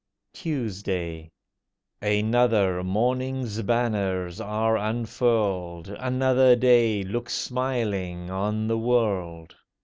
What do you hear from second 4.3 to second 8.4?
are unfurled— Another day looks smiling